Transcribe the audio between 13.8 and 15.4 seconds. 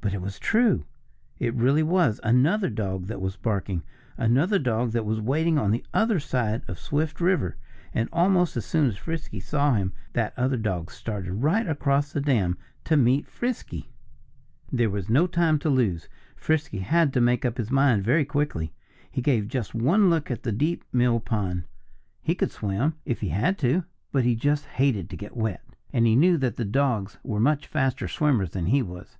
[Illustration: Fun on the mill dam] There was no